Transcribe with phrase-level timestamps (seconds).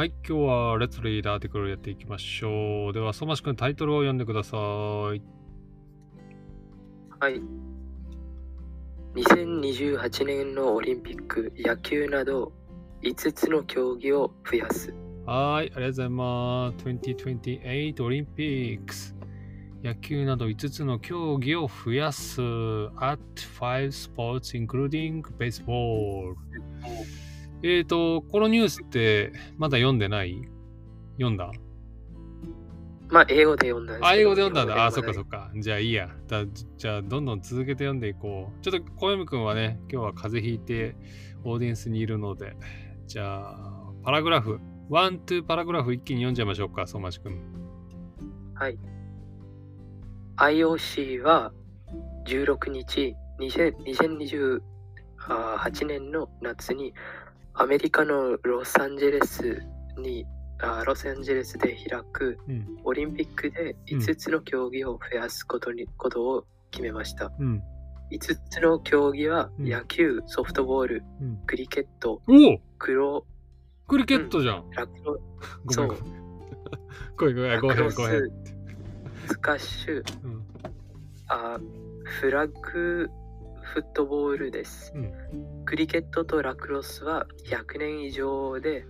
[0.00, 2.92] はい、今日はレッツリーダーティクルやっていきましょう。
[2.94, 5.22] では、相馬市君タイトルを読んでください。
[7.18, 7.42] はい。
[9.14, 12.50] 2028年のオリンピック、野球など
[13.02, 14.94] 5つの競技を増やす。
[15.26, 16.84] はい、ありがとうございます。
[16.86, 18.42] 2028オリンピ
[18.82, 19.14] ックス。
[19.84, 22.40] 野球など5つの競技を増やす。
[23.02, 23.20] at
[23.60, 26.36] 5 sports including baseball。
[27.62, 30.42] えーと、このニュースってまだ読んでない？
[31.14, 31.50] 読んだ？
[33.10, 34.86] まあ、英語で読んだんあ、英語で読んだんだ。
[34.86, 35.50] あ、そっかそっっか。
[35.56, 36.08] じゃあいいや。
[36.28, 36.46] だ
[36.78, 38.62] じゃあ、どんどん続けて読んでいこう。
[38.62, 40.94] ちょっと小山くんはね、今日は風邪ひいて
[41.44, 42.56] オーディエンスにいるので、
[43.08, 47.42] じゃあ、パラグラフ、ワン、ツーパラグラフ一気に読んじゃいましょうか、相馬市くん。
[48.54, 48.78] はい。
[50.36, 51.52] IOC は
[52.26, 53.74] 16日、2000
[55.20, 56.94] 2028年の夏に
[57.60, 59.62] アメリカのロサンゼルス
[59.98, 60.24] に
[60.62, 62.66] あロサンゼルスで開くうん。
[62.84, 67.30] オリンピックで5つの競技を増やすことに、ことを決めました。
[67.38, 67.62] うん。
[68.10, 72.22] 5つの競技はうん野球、ソフトボール、うん、クリケット、
[72.78, 73.26] クロ
[73.86, 74.70] クリケットじゃん。
[74.70, 75.20] ラクロ
[75.66, 76.00] ごめんごめん。
[77.18, 77.60] ごめんごめん、
[77.94, 78.30] ごめん。、
[79.26, 80.44] スカッシュ、うん。
[81.28, 81.60] あ
[82.04, 83.10] フラッグ
[83.72, 84.92] フットボールです。
[84.94, 85.12] うん。
[85.64, 88.84] クリケットとラクロスは100年以上で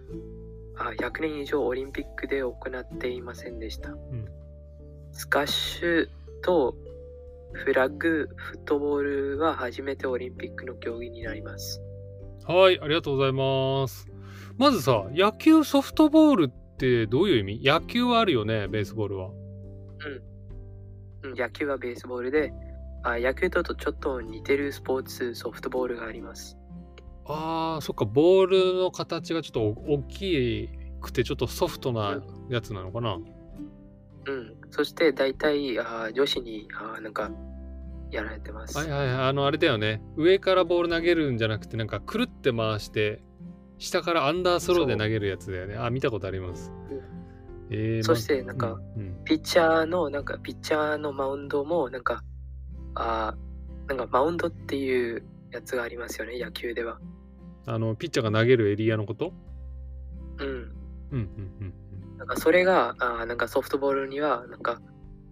[0.77, 3.91] あ100年以上オリンピックで行っていませんでした。
[3.91, 3.99] ん
[5.13, 6.09] スカッシュ
[6.43, 6.75] と
[7.53, 9.03] フラッグフットボー
[9.35, 11.83] ルは初めてオリンピックの競技になります。
[12.47, 14.09] はい、ありがとうございます。
[14.57, 17.63] まずさ、野球ソフトボールってどういう意味？
[17.65, 19.29] 野球はあるよね、ベースボールは。
[19.29, 19.33] う
[21.29, 22.51] ん野球はベースボールで
[23.03, 26.59] あ野球とちょっと似てるスポーツソフトボールがあります。
[27.27, 30.71] あー、そっか、ボールの形がちょっと大き
[31.01, 33.19] くて、ちょっとソフトなやつなのかな。
[34.27, 37.31] うん、そして大体あ女子にあなんか
[38.11, 38.77] やられてます。
[38.77, 40.03] はいはいはい、あの、あれだよね。
[40.17, 43.23] 上からボール投げるんじゃなくて、なんか、くるって回して、
[43.79, 45.77] 下からアンダースローで投げるやつだよね。
[45.77, 46.73] あ、見たことあります。
[47.71, 52.25] えー、そしてなんか、うんうんピッチャーのなんかピッチャーのマウンドもなんか
[52.95, 53.35] あ
[53.89, 56.99] なんかマウンドっていうやつがありますよね野球では。
[57.67, 59.33] あの、ピッチャーが投げるエリアのこと？
[60.39, 60.47] うん。
[60.47, 60.75] うん
[61.11, 61.21] うん
[61.61, 61.75] うん
[62.19, 64.83] なんかそれがあなんかソフトボールにはなんか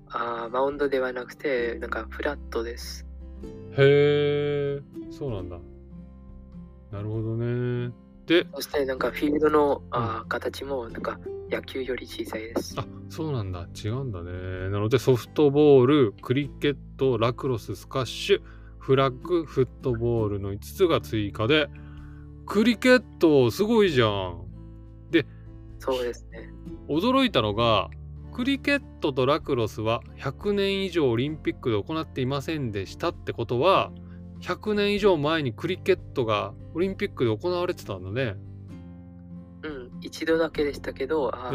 [0.09, 3.07] あマウンドではなくてなんかフラットです。
[3.43, 3.51] うん。
[3.73, 5.59] へえ、そうなんだ。
[6.91, 7.93] なるほどね。
[8.25, 12.75] で、そしてなんかフィールドのあ形もなんか野球より小さいです。
[12.79, 14.31] あそうなんだ違うんだね
[14.71, 18.43] なのでソフトボールクリケットラクロススカッシュ
[18.79, 21.69] フラッグフットボールの5つが追加で
[22.47, 24.49] クリケットすごいじゃん
[25.79, 26.51] そうですね。
[26.89, 27.89] 驚いたのが
[28.33, 33.91] クリケットとラクロスは100年以上オリンピックで行っていませんでしたってことは
[34.43, 38.48] 100年以上前にクリケットがオリンピックで行われてたんだねうん。
[40.01, 41.53] 一度だけでしたけどあ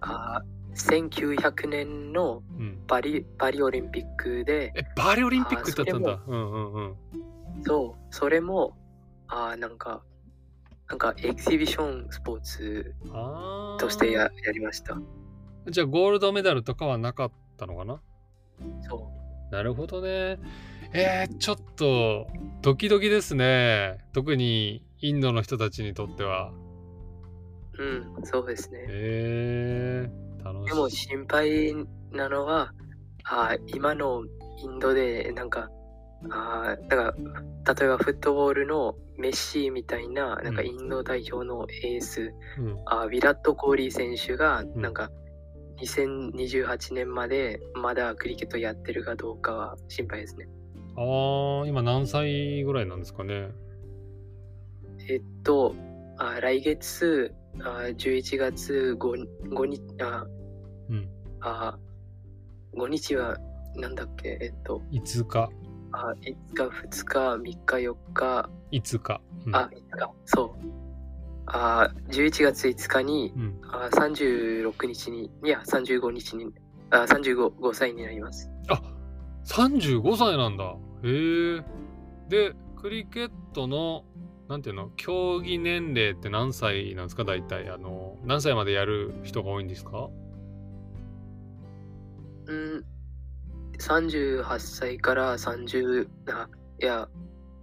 [0.00, 0.42] あ
[0.74, 6.96] 1900年のうんパリパリオリンピックでえバリオリンピックだったんあだうんうんうん
[7.64, 8.76] そう、それも、
[9.28, 10.02] あーなんか、
[10.88, 12.94] なんかエキシビションスポーツ
[13.78, 14.98] としてややりました。
[15.68, 18.00] じゃあゴールドメダルとかはなかったのかな？
[18.88, 19.10] そ
[19.52, 20.38] なるほどね。
[20.92, 22.26] えー、ちょっと
[22.62, 23.98] ドキドキですね。
[24.12, 26.52] 特にインドの人たちにとっては。
[27.80, 28.16] う。
[28.18, 28.86] うん、そうですね。
[28.88, 30.74] えー、楽しい。
[30.74, 31.74] でも心配
[32.12, 32.72] なのは、
[33.24, 34.22] あー今の
[34.62, 35.70] インドで、なんか、
[36.30, 37.14] あーなんか
[37.80, 45.10] 例えばフットボールのメッシみたいな、なんかうんインド代表のエース、うん、あーヴィラット・コーリー選手が、んなんか、
[45.82, 50.46] 2028年までまだクリケットやってるかどうかは心配ですね。
[50.96, 53.50] あー、今何歳ぐらいなんですかね？
[55.08, 55.74] えっと、
[56.18, 60.26] あ来月あ11月 5, 5日あ、
[60.88, 61.08] うん。
[61.40, 61.78] あ
[62.74, 63.36] 5日は
[63.76, 64.82] なんだっけえっと。
[64.92, 65.50] 5日、
[65.92, 69.20] あ5日2日3日4日、5日。
[69.46, 70.50] うん、あ5日そう。
[71.46, 76.46] あ11月5日にうん、あ36日にいや35日に
[76.90, 78.50] あ35 5歳になります。
[78.68, 78.80] あ
[79.44, 80.76] 35歳なんだ。
[81.02, 81.64] へえ。
[82.28, 84.04] で、クリケットの、
[84.50, 87.70] なんていうの、競技年齢って何歳なんですか、大体。
[87.70, 90.10] あの、何歳までやる人が多いんですか？
[92.46, 92.84] うん
[93.78, 96.48] 38歳から30あ
[96.82, 97.08] いや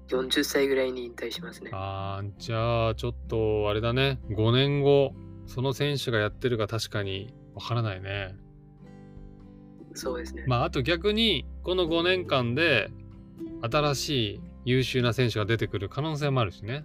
[0.08, 5.14] 40歳ぐらいに引退しますねあーじゃあちょっとあれだね5年後
[5.46, 8.36] その選手がやってるか確かにわからないね。
[9.94, 10.46] そうですね。
[10.48, 12.92] まあ、あと逆に、この5年間で
[13.62, 16.84] 新しい優秀な選手が出てくる可能性もあるしね。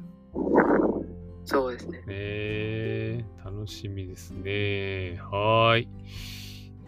[1.44, 2.04] そうですね。
[2.06, 5.20] えー、楽しみですね。
[5.20, 5.88] はーい。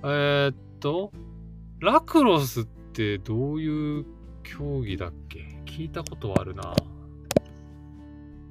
[0.04, 1.10] えー、っと、
[1.80, 4.06] ラクロスってどういう
[4.44, 5.60] 競技だっけ？
[5.66, 6.72] 聞いたことはあるな。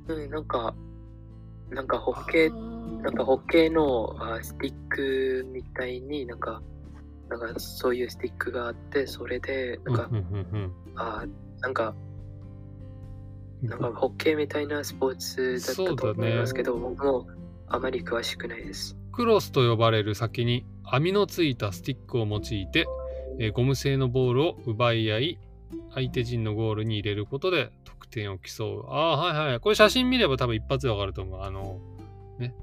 [0.09, 0.75] うん、なんか、
[1.69, 6.61] なんかホッケー、なんかホッケーのあスティックみたいになんか、
[7.29, 11.25] なんかそういうスティックがあって、それで、なんか、うんうんうんあ
[11.61, 12.12] なんか、うん
[13.63, 17.27] なんかホッケーみたいなスポーツだったと思いますけど、僕も
[17.67, 18.97] あまり詳しくないです。
[19.13, 22.87] クロスと呼ばれる先に網のついたスティックを用いて、
[23.39, 25.39] えーゴム製のボールを奪い合い
[25.95, 28.85] 相手陣のゴールに入れることで得点を競う。
[28.89, 31.41] ああーはいはいこれ写真見れば多分一発でわかると思う。
[31.41, 31.79] あの
[32.39, 32.53] ね。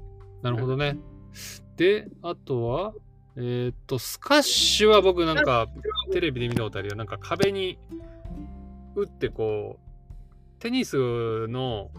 [0.43, 0.97] なるほどね。
[1.77, 2.93] であとは
[3.37, 5.67] えーっとスカッシュは僕なんか
[6.11, 6.95] テレビで見たことあるよ。
[6.95, 7.79] なんか壁に
[8.95, 9.90] 打ってこう
[10.61, 11.89] テニスの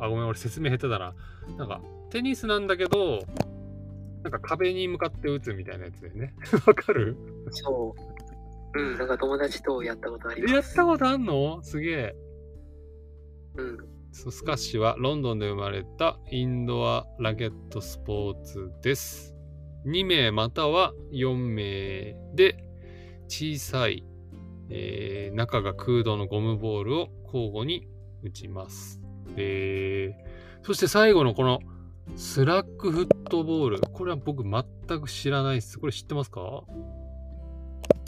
[0.00, 1.14] あごめん俺説明下手だな
[1.58, 1.80] なんか
[2.10, 3.20] テニスなんだけど
[4.22, 6.34] なんか壁に向かって打つみたいなやつだよね。
[6.66, 7.16] わかる？
[7.50, 7.94] そ
[8.74, 8.80] う。
[8.80, 10.54] うん、なんか友達とやったことあります。
[10.54, 11.60] やったことあんの？
[11.64, 12.16] すげえ。
[13.56, 13.78] うん。
[14.12, 19.34] スカッシュはロンドンで生まれたインドアラケットスポーツです。
[19.86, 22.62] 2名または4名で
[23.26, 24.04] 小さい、
[24.70, 27.88] えー中が空洞のゴムボールを交互に
[28.22, 29.00] 打ちます。
[29.36, 31.58] えーそして最後のこの
[32.14, 33.80] スラッグフットボール。
[33.80, 35.76] これは僕全く知らないです。
[35.76, 36.62] これ知ってますか？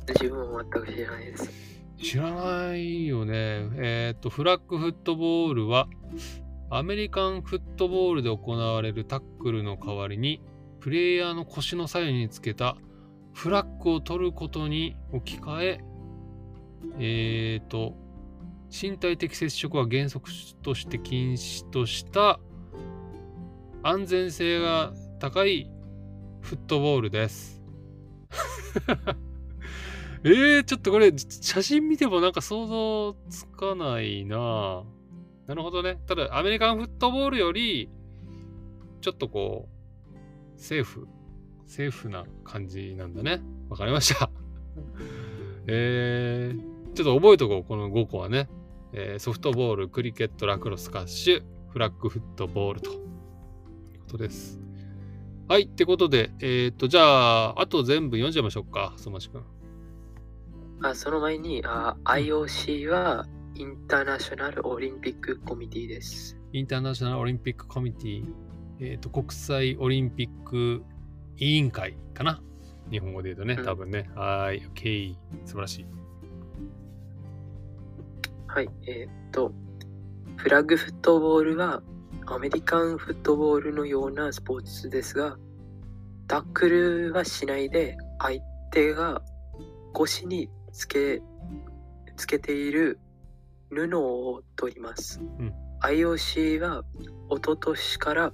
[0.06, 1.50] 自分も全く知らないです。
[2.00, 3.34] 知らないよね。
[3.76, 5.88] えっ、と、フラッグフットボールは、
[6.70, 10.40] アメリカンフットボールで行われるタックルの代わりに、
[10.78, 12.76] プレイヤーの腰の左右につけた
[13.32, 15.80] フラッグを取ることに置き換え、
[17.00, 17.96] えっ、と、
[18.74, 20.28] 身体的接触は原則
[20.64, 22.40] として禁止とした
[23.84, 25.70] 安全性が高い
[26.40, 27.62] フットボールです。
[30.24, 34.82] えー、ちょっとこれ写真見てもなんか想像つかないな
[35.46, 36.00] なるほどね。
[36.06, 37.88] ただアメリカンフットボールより
[39.00, 41.06] ちょっとこうセーフ、
[41.66, 43.40] セーフな感じなんだね。
[43.68, 44.30] わかりました。
[45.68, 48.48] えー、ちょっと覚えとこう、この5個はね。
[48.96, 52.98] えーソフトボール、クリケット、ラクロス、カッシュ、フラッグフットボールという
[54.00, 54.60] ことです。
[55.48, 59.42] はい、ってことで、えっ、と、じゃあ、あと全部読んじゃいましょうか、相馬市君。
[60.82, 66.36] あその前にあ IOC はインターナショナルオリンピックコミティです。
[66.52, 68.24] インターナショナルオリンピックコミティ、
[68.80, 70.84] えっ、と、国際オリンピック
[71.38, 72.40] 委員会かな
[72.90, 74.08] 日本語で言うとね、うん多分ね。
[74.14, 75.14] はーい、OK。
[75.46, 76.03] 素晴らしい。
[78.54, 79.52] はい、えーっと、
[80.36, 81.82] フラッグフットボールは
[82.26, 85.36] アメリカンフットボールのようなスポーツですが、
[86.28, 88.40] タックルはしないで相
[88.70, 89.22] 手が
[89.92, 91.20] 腰につけ
[92.16, 93.00] つけている
[93.70, 95.18] 布を取ります。
[95.18, 96.84] ん IOC は
[97.30, 98.32] 一昨年から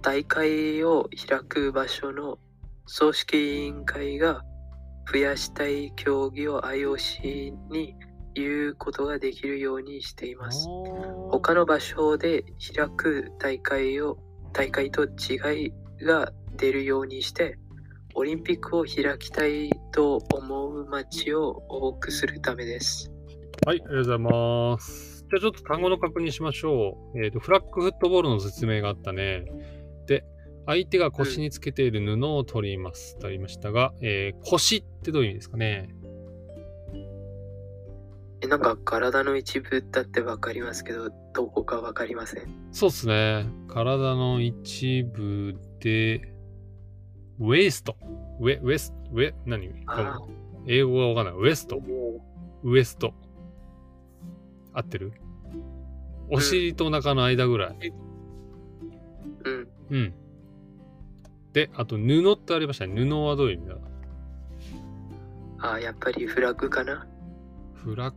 [0.00, 2.38] 大会を開く場所の
[2.96, 4.44] 組織委員会が
[5.12, 7.96] 増やしたい競技を IOC に
[8.40, 10.66] 言うことができるようにしています。
[11.30, 12.44] 他の場所で
[12.74, 14.18] 開く大会を
[14.52, 15.72] 大会と違い
[16.04, 17.58] が出るようにして
[18.14, 23.10] オリンピックを開きたいと思う街を多くするためです。
[23.66, 25.26] はい、ありがとうございます。
[25.30, 27.24] じゃあちょっと単語の確認しましょう。
[27.24, 29.44] えっ、と、フラッグフットボールの説明があったね。
[30.06, 30.24] で、
[30.66, 33.16] 相手が腰につけている布を取ります。
[33.18, 35.88] とありましたが、えー腰ってどういう意味ですかね？
[35.99, 35.99] え
[38.50, 42.48] なんか体の一部だってわかりますけどどこかわかりません？
[42.72, 43.46] そうっすね。
[43.68, 46.34] 体の一部で、
[47.38, 47.96] ウエスト。
[48.40, 49.70] ウエ、ウエスト、ウエ、何？
[49.86, 50.18] あ
[50.66, 51.34] 英語がわかんない。
[51.40, 51.80] ウエスト。
[52.64, 53.14] ウエスト。
[54.72, 55.12] 合ってる？
[56.28, 57.92] お尻とお腹の間ぐらい。
[59.44, 59.68] うん。
[59.90, 60.14] うん。
[61.52, 63.00] で、あと布ってありましたね。
[63.04, 63.76] 布はどういう意味だ？
[65.72, 67.06] あやっぱりフラッグかな？
[67.74, 68.16] フラッグ。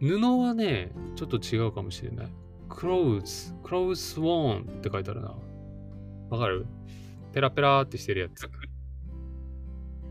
[0.00, 2.28] 布はね、ちょっと違うかもしれない。
[2.68, 5.34] clothes, clothes worn って書いてあるな。
[6.30, 6.66] わかる？
[7.32, 8.48] ペラペラーってしてるやつ。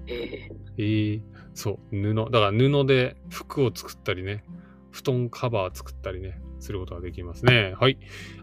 [0.08, 1.22] ええー、
[1.54, 2.16] そう、布。
[2.32, 4.44] だから布で服を作ったりね、
[4.92, 7.76] 布団カバー作ったりね、することができますね。
[7.80, 7.98] はい。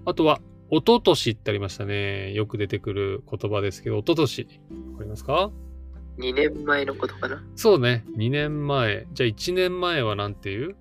[0.05, 0.41] あとは、
[0.71, 2.33] おととしってありましたね。
[2.33, 4.49] よく出てくる言葉ですけど、おととし。
[4.93, 5.51] わかりますか
[6.19, 8.05] ？2年前のことかなそうね。
[8.17, 9.07] 2年前。
[9.13, 10.77] じゃあ1年前はなんていう？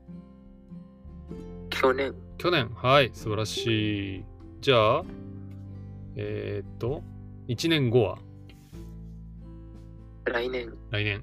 [1.84, 2.14] 去年。
[2.38, 2.70] 去年？
[2.76, 3.12] はい。
[3.14, 4.26] 素晴らしい。
[4.62, 5.04] じゃあ、
[6.16, 7.04] えー、っと、
[7.50, 8.18] 1年後は？
[10.24, 10.74] 来年。
[10.92, 11.22] 来年。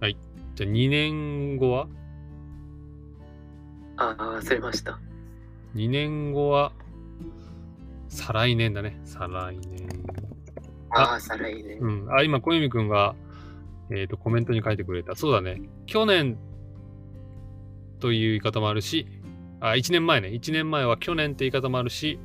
[0.00, 0.16] はい。
[0.54, 1.88] じゃあ2年後は？
[3.96, 5.00] ああ、忘れました。
[5.74, 6.70] 2年後は、
[8.08, 9.00] 再来年だね。
[9.04, 9.88] 再来年。
[10.90, 11.80] ああ、再来年。
[11.80, 12.06] うん。
[12.14, 13.16] あ、今、小泉くんが、
[13.90, 15.16] えっ、と、コメントに書いてくれた。
[15.16, 15.62] そうだね。
[15.86, 16.38] 去年
[17.98, 19.08] という言い方もあるし、
[19.60, 20.28] あ、1年前ね。
[20.28, 22.18] 1年前は去年って言い方もあるし、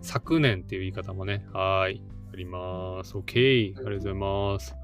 [0.00, 1.46] 昨年っていう言い方もね。
[1.52, 2.02] はい。
[2.32, 3.16] あります。
[3.16, 3.74] OK。
[3.76, 4.76] ありがとうございます。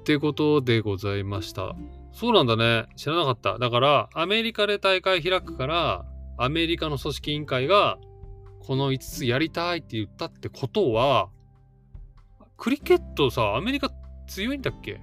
[0.00, 1.74] ってことでございました。
[2.12, 2.86] そうなんだね。
[2.96, 3.58] 知らなかった。
[3.58, 6.06] だから、アメリカで大会開くから、
[6.38, 7.98] アメリカの組織委員会が、
[8.60, 11.28] この5つやりたいって言ったってことは、
[12.56, 13.90] クリケットさ、アメリカ
[14.26, 15.00] 強いんだっけ？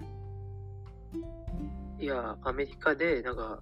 [1.99, 3.61] いや、アメリカで、なんか、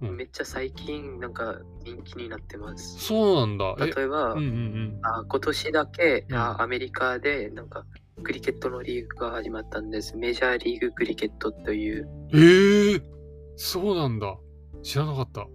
[0.00, 3.04] めっちゃ最近、なんか人気になってます。
[3.04, 3.76] そうなんだ。
[3.80, 4.98] え、例えば、うんうんうん。
[5.02, 7.84] あ今年だけ、うんあアメリカで、なんか、
[8.22, 10.16] クリケットのリーグが始まったんです。
[10.16, 12.08] メジャーリーグクリケットという。
[12.32, 13.02] えー、
[13.56, 14.36] そうなんだ。
[14.82, 15.46] 知らなかった。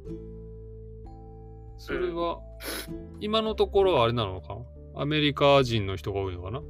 [1.78, 2.40] それは、
[3.20, 4.56] 今のところはあれなのか？
[4.96, 6.62] なアメリカ人の人が多いのかな？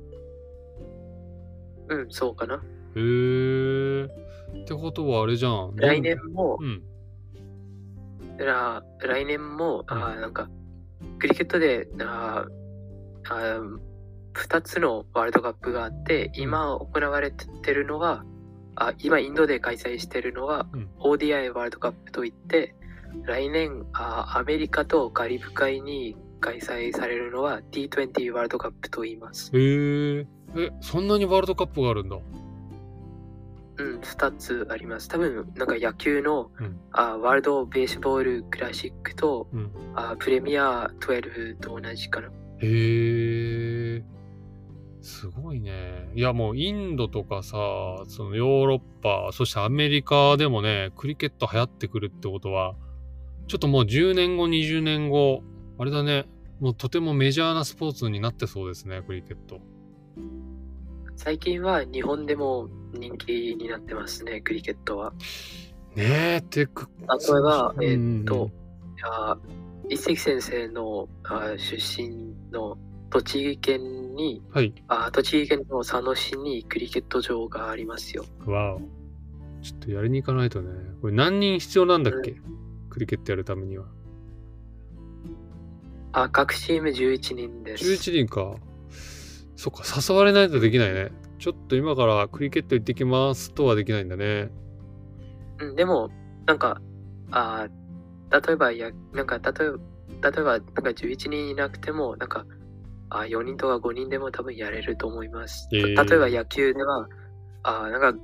[1.89, 2.55] うん、そうかな。
[2.55, 2.59] へ
[2.95, 4.07] えー。
[4.07, 5.73] ってことはあれじゃん。
[5.75, 6.83] 来年も、うん。
[8.43, 10.49] ら来年も、あなんか、
[11.19, 12.45] クリケットで、あ
[13.29, 13.59] あ
[14.33, 18.25] 2つのワールドカップがあって、今行われてるのは、
[18.75, 22.75] あ今インドで開催してるのは、うん ODI ワールドカップといって、
[23.23, 29.49] 来年あアメリカとカリブ海に開催されるのは T20 ワールドカップと言います。
[29.53, 30.25] へえー。
[30.57, 32.17] え、そんなにワールドカップがあるんだ。
[33.77, 35.09] うん、2つあります。
[35.09, 42.27] 多分、なんか野球の、うんあワールドベースボールクラシックと、うんあプレミア12と同じかな。
[42.27, 44.03] へえ。
[45.01, 46.09] すごいね。
[46.15, 47.57] いやもうインドとかさ、
[48.07, 52.73] そのヨーロッパ、そしてアメリカでもね、クリケット流行ってくるってことは、
[53.47, 55.43] ちょっともう10年後、20年後、
[55.77, 56.25] あれだね、
[56.59, 59.59] もうとてもメジャーなスポーツになってそうですね、クリケット。
[61.15, 65.13] 最近は日本でも人気になってますね、クリケットは。
[65.95, 68.51] ねえ、てく、例えば、えうんーっと、
[69.03, 69.37] あ
[69.87, 72.77] 一石先生のあ出身の
[73.09, 78.25] 栃木県に、はい、あ栃木県の佐野市にクリケット場がありますよ。
[78.45, 78.81] わお。
[79.61, 80.69] ちょっとやりに行かないとね。
[81.01, 82.35] これ何人必要なんだっけ、
[82.89, 83.85] クリケットやるためには。
[86.11, 87.85] あ各チーム11人です。
[87.85, 88.55] 11人か。
[89.55, 91.11] そっか、誘われないとできないね。
[91.45, 94.49] ちょっと今からクリケット行ってきますとはできないんだね。
[95.59, 96.09] うん、でも、
[96.47, 96.81] なんか、
[97.29, 97.67] あ
[98.31, 102.47] 例えばや、なんか、例えば、例えば、なんか11人いなくても、なんか、
[103.11, 105.69] あ4人とか5人でも多分やれると思います。
[105.71, 107.07] へー例えば野球では、
[107.61, 108.19] あなんか、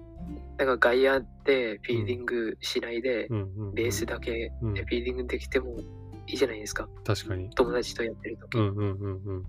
[0.58, 3.28] なんか外野でフィールディングしないで。
[3.76, 5.78] ベースだけでうんフィールディングできても
[6.26, 6.90] いいじゃないですか。
[7.06, 7.52] 確かに。
[7.52, 9.46] 友達とやってるとき、うんうんうんうん。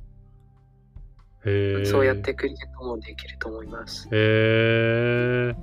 [1.45, 4.09] そうやってクリケットもできると思います。
[4.13, 5.55] へえ。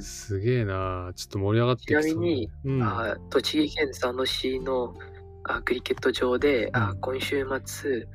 [0.00, 1.12] すげえな。
[1.14, 2.08] ちょっと盛り上がってきそう、ね。
[2.08, 4.94] ちなみに、うん、あ栃木県佐野市の
[5.44, 8.06] あクリケット場で、あうん今週末、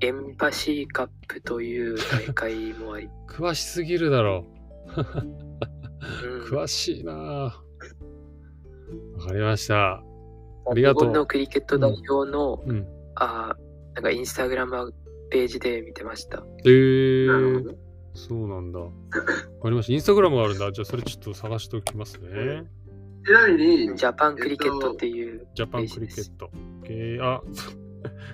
[0.00, 4.46] エンパシーカップという大会もあり、 詳しすぎるだろ
[4.96, 6.44] うんう。
[6.48, 7.12] 詳しいな。
[7.12, 7.52] わ
[9.26, 9.94] かりました。
[9.94, 10.04] あ
[10.74, 12.86] りがとう日本のクリケット代表の、うん。
[13.16, 13.56] あ
[13.94, 14.94] なんかインスタグラム
[15.32, 16.44] ページで見てました。
[16.66, 17.74] えー。
[18.14, 18.80] そうなんだ。
[18.80, 18.90] わ
[19.62, 19.92] かりました。
[19.94, 20.70] インスタグラムがあるんだ。
[20.70, 22.64] じゃあそれちょっと探しておきますね。
[23.24, 26.50] ちなみに、ジャパンクリケットっていう、ジャパンクリケット。
[26.82, 27.40] OK あ、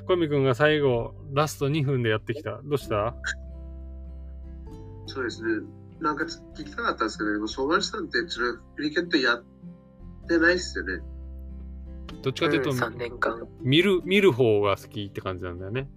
[0.06, 2.60] 小泉くんが最後、ラスト2分でやってきた。
[2.64, 3.14] どうした？
[5.06, 5.64] そうですね。
[6.00, 9.44] なんか聞きたかったんですけど、でも、相馬さんってちょっとクリケットやっ
[10.26, 11.02] てないっすよね。
[12.22, 13.46] どっちかというと、3年間。
[13.60, 15.88] 見る、見る方が好きって感じなんだよね。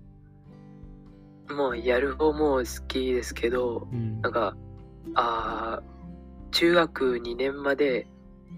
[1.50, 4.56] もうやる方も好きですけど、うんなんか、
[5.16, 5.92] あー
[6.52, 8.08] 中学2年まで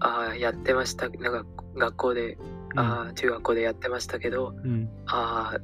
[0.00, 1.08] あーやってました。
[1.08, 1.44] なんか
[1.76, 2.38] 学校で、
[2.76, 4.88] あー中学校でやってましたけど、うん。
[5.06, 5.56] あ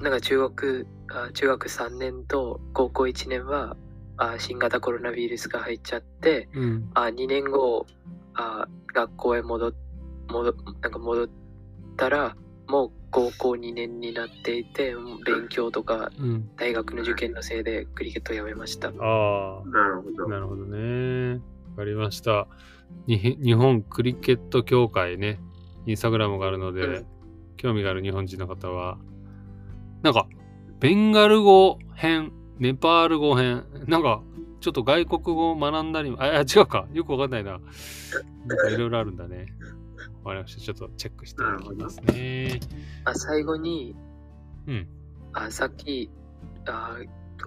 [0.00, 3.76] ーなんか中学あー中学3年と高校1年は
[4.16, 6.90] あー新型コロナウイルスが入っちゃって、うん。
[6.94, 7.86] あ2年後
[8.34, 9.74] あ学校へ戻っ
[10.28, 11.28] 戻なんか戻っ
[11.96, 14.92] たらもう高校2年になっていて、
[15.24, 16.50] 勉強とかうん。
[16.56, 18.88] 大学の受験のせいでクリケットをやめました。
[18.88, 20.28] あなるほどあ、。
[20.28, 21.40] なるほどね。
[21.70, 22.48] わかりました。
[23.06, 25.38] に日本クリケット協会ね、
[25.86, 27.06] インスタグラムがあるので、うん
[27.56, 28.98] 興味がある日本人の方は、
[30.02, 30.26] なんか、
[30.80, 34.22] ベンガル語編、ネパール語編、なんか、
[34.60, 36.86] ちょっと外国語を学んだり、あ、あ違うか。
[36.92, 37.52] よくわかんないな。
[37.52, 37.60] なん
[38.58, 39.46] かいろいろあるんだね。
[40.24, 40.60] わかりました。
[40.62, 42.58] ちょっとチェックしておきますね。
[43.04, 43.94] あ最後に、
[44.66, 44.88] うん。
[45.32, 46.10] あさっき、
[46.66, 46.96] あ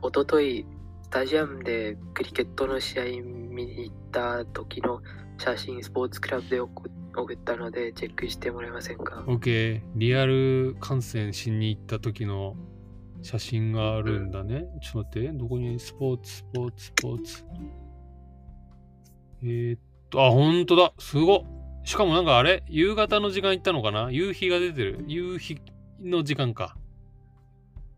[0.02, 0.66] おととい、
[1.02, 5.02] スタジアムでクリケットの試合見に行った時の
[5.38, 9.82] 写真、スポーツクラブで送送ったので、チェックしてもらえませんか？OK。
[9.96, 12.56] リアル観戦しに行った時の
[13.24, 14.68] 写真があるんだね。
[14.84, 15.32] ちょっと待って。
[15.32, 15.80] どこに？
[15.80, 17.44] スポーツ、スポーツ、スポーツ。
[19.42, 19.80] えー、っ
[20.12, 20.94] と、あ、ほんとだ。
[21.00, 21.57] すごっ。
[21.88, 24.12] しかもなんかあれ夕方の時間行ったのかな？
[24.12, 25.06] 夕日が出てる。
[25.08, 25.58] 夕日
[26.04, 26.76] の時間か。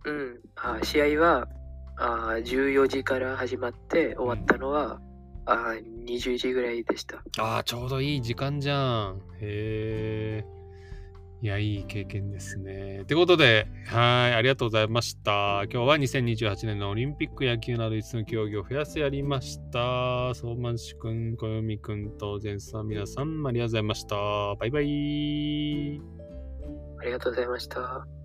[0.05, 0.39] うん。
[0.55, 1.47] あ試合は
[1.97, 5.01] あ14時から始まって終わったのは、
[5.47, 5.73] あ
[6.05, 7.23] 20時ぐらいでした。
[7.39, 9.21] ああ、ちょうどいい時間じゃん。
[9.41, 10.58] へえ。
[11.41, 13.01] いや、いい経験ですね。
[13.03, 15.63] ってことで、はい、ありがとうございました。
[15.71, 20.33] 今日は2028年のオリンピック野球など5つの競技を増やすやりました。
[20.35, 24.15] 相馬市くん、小読くんと前さん、皆さん、ありがとうございました。
[24.55, 26.01] バイバイ。
[26.99, 28.18] ありがとうございました。